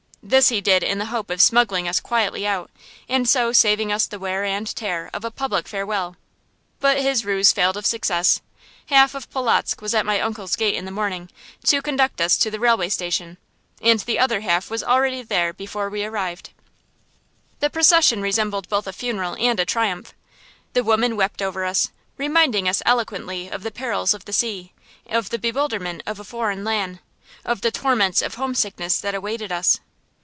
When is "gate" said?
10.55-10.75